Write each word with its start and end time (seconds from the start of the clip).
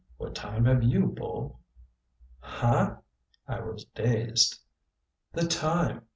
What 0.17 0.33
time 0.33 0.65
have 0.65 0.81
you, 0.81 1.05
Bull?" 1.05 1.59
"Hah?" 2.39 2.97
I 3.47 3.59
was 3.59 3.83
dazed. 3.93 4.59
"The 5.31 5.45
time? 5.45 6.05